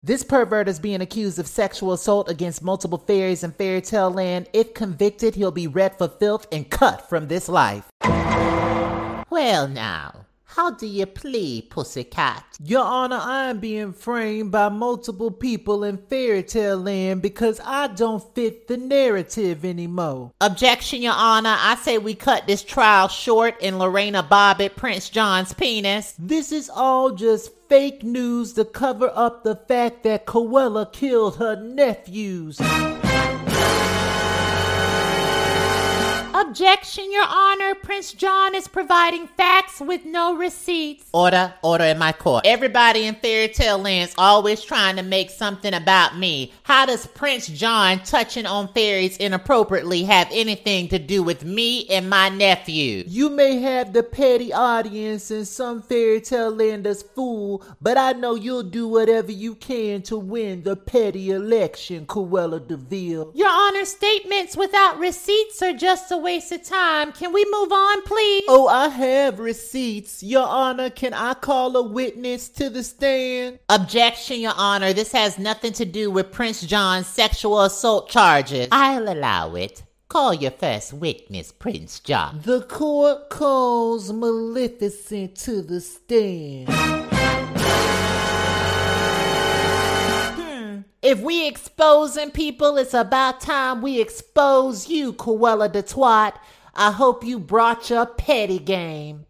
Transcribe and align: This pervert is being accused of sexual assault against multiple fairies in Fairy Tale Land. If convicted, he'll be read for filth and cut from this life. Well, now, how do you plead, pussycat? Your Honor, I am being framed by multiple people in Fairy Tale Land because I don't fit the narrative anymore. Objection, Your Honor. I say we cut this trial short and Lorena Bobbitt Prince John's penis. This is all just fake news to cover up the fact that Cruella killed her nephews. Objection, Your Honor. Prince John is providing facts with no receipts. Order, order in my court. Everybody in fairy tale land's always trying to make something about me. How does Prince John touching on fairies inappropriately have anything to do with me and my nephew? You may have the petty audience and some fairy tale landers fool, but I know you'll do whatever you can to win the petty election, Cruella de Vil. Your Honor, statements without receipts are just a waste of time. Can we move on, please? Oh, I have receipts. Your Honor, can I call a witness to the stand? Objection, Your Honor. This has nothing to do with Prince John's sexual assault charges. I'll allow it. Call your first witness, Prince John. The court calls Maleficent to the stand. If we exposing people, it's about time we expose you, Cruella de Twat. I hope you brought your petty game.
This 0.00 0.22
pervert 0.22 0.68
is 0.68 0.78
being 0.78 1.00
accused 1.00 1.40
of 1.40 1.48
sexual 1.48 1.92
assault 1.92 2.30
against 2.30 2.62
multiple 2.62 2.98
fairies 2.98 3.42
in 3.42 3.50
Fairy 3.50 3.80
Tale 3.80 4.12
Land. 4.12 4.48
If 4.52 4.72
convicted, 4.72 5.34
he'll 5.34 5.50
be 5.50 5.66
read 5.66 5.98
for 5.98 6.06
filth 6.06 6.46
and 6.52 6.70
cut 6.70 7.08
from 7.08 7.26
this 7.26 7.48
life. 7.48 7.90
Well, 9.28 9.66
now, 9.66 10.17
how 10.58 10.70
do 10.70 10.88
you 10.88 11.06
plead, 11.06 11.70
pussycat? 11.70 12.44
Your 12.64 12.82
Honor, 12.82 13.20
I 13.22 13.50
am 13.50 13.60
being 13.60 13.92
framed 13.92 14.50
by 14.50 14.68
multiple 14.68 15.30
people 15.30 15.84
in 15.84 15.98
Fairy 15.98 16.42
Tale 16.42 16.78
Land 16.78 17.22
because 17.22 17.60
I 17.64 17.86
don't 17.86 18.24
fit 18.34 18.66
the 18.66 18.76
narrative 18.76 19.64
anymore. 19.64 20.32
Objection, 20.40 21.00
Your 21.00 21.14
Honor. 21.14 21.54
I 21.56 21.76
say 21.76 21.98
we 21.98 22.16
cut 22.16 22.48
this 22.48 22.64
trial 22.64 23.06
short 23.06 23.54
and 23.62 23.78
Lorena 23.78 24.24
Bobbitt 24.24 24.74
Prince 24.74 25.08
John's 25.08 25.52
penis. 25.52 26.16
This 26.18 26.50
is 26.50 26.68
all 26.68 27.12
just 27.12 27.52
fake 27.68 28.02
news 28.02 28.54
to 28.54 28.64
cover 28.64 29.12
up 29.14 29.44
the 29.44 29.54
fact 29.54 30.02
that 30.02 30.26
Cruella 30.26 30.92
killed 30.92 31.36
her 31.36 31.54
nephews. 31.54 32.58
Objection, 36.48 37.12
Your 37.12 37.26
Honor. 37.28 37.74
Prince 37.74 38.14
John 38.14 38.54
is 38.54 38.68
providing 38.68 39.26
facts 39.26 39.80
with 39.82 40.06
no 40.06 40.34
receipts. 40.34 41.04
Order, 41.12 41.52
order 41.62 41.84
in 41.84 41.98
my 41.98 42.12
court. 42.12 42.46
Everybody 42.46 43.04
in 43.04 43.16
fairy 43.16 43.48
tale 43.48 43.76
land's 43.76 44.14
always 44.16 44.62
trying 44.62 44.96
to 44.96 45.02
make 45.02 45.28
something 45.28 45.74
about 45.74 46.16
me. 46.16 46.54
How 46.62 46.86
does 46.86 47.06
Prince 47.06 47.48
John 47.48 47.98
touching 48.02 48.46
on 48.46 48.72
fairies 48.72 49.18
inappropriately 49.18 50.04
have 50.04 50.26
anything 50.30 50.88
to 50.88 50.98
do 50.98 51.22
with 51.22 51.44
me 51.44 51.86
and 51.90 52.08
my 52.08 52.30
nephew? 52.30 53.04
You 53.06 53.28
may 53.28 53.58
have 53.58 53.92
the 53.92 54.02
petty 54.02 54.50
audience 54.50 55.30
and 55.30 55.46
some 55.46 55.82
fairy 55.82 56.22
tale 56.22 56.50
landers 56.50 57.02
fool, 57.02 57.62
but 57.82 57.98
I 57.98 58.12
know 58.12 58.36
you'll 58.36 58.62
do 58.62 58.88
whatever 58.88 59.32
you 59.32 59.54
can 59.54 60.00
to 60.04 60.16
win 60.16 60.62
the 60.62 60.76
petty 60.76 61.30
election, 61.30 62.06
Cruella 62.06 62.66
de 62.66 62.78
Vil. 62.78 63.32
Your 63.34 63.50
Honor, 63.50 63.84
statements 63.84 64.56
without 64.56 64.98
receipts 64.98 65.60
are 65.60 65.74
just 65.74 66.10
a 66.10 66.16
waste 66.38 66.52
of 66.52 66.62
time. 66.62 67.10
Can 67.10 67.32
we 67.32 67.44
move 67.50 67.72
on, 67.72 68.02
please? 68.02 68.44
Oh, 68.46 68.68
I 68.68 68.88
have 68.88 69.40
receipts. 69.40 70.22
Your 70.22 70.46
Honor, 70.46 70.88
can 70.88 71.12
I 71.12 71.34
call 71.34 71.76
a 71.76 71.82
witness 71.82 72.48
to 72.50 72.70
the 72.70 72.84
stand? 72.84 73.58
Objection, 73.68 74.40
Your 74.40 74.52
Honor. 74.56 74.92
This 74.92 75.10
has 75.10 75.36
nothing 75.36 75.72
to 75.72 75.84
do 75.84 76.12
with 76.12 76.30
Prince 76.30 76.60
John's 76.60 77.08
sexual 77.08 77.62
assault 77.62 78.08
charges. 78.08 78.68
I'll 78.70 79.12
allow 79.12 79.56
it. 79.56 79.82
Call 80.08 80.32
your 80.32 80.52
first 80.52 80.92
witness, 80.92 81.50
Prince 81.50 81.98
John. 81.98 82.40
The 82.44 82.62
court 82.62 83.30
calls 83.30 84.12
Maleficent 84.12 85.34
to 85.38 85.60
the 85.60 85.80
stand. 85.80 87.07
If 91.00 91.20
we 91.20 91.46
exposing 91.46 92.32
people, 92.32 92.76
it's 92.76 92.92
about 92.92 93.40
time 93.40 93.82
we 93.82 94.00
expose 94.00 94.88
you, 94.88 95.12
Cruella 95.12 95.70
de 95.70 95.80
Twat. 95.80 96.34
I 96.74 96.90
hope 96.90 97.22
you 97.22 97.38
brought 97.38 97.88
your 97.88 98.04
petty 98.04 98.58
game. 98.58 99.24